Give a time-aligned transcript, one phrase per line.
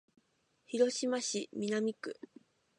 [0.65, 2.17] 広島市南区